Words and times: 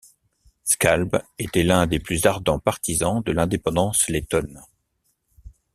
Skalbe 0.63 1.21
était 1.37 1.61
l'un 1.61 1.85
des 1.85 1.99
plus 1.99 2.25
ardents 2.25 2.57
partisans 2.57 3.21
de 3.21 3.31
l'indépendance 3.31 4.09
lettonne. 4.09 4.63